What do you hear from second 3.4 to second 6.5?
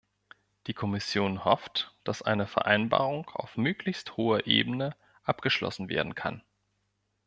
möglichst hoher Ebene abgeschlossen werden kann.